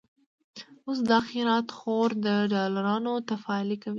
اوس 0.85 0.99
دا 1.11 1.19
خيرات 1.27 1.67
خور، 1.77 2.09
د 2.25 2.27
ډالرونو 2.51 3.11
تفالې 3.29 3.75
کوي 3.83 3.89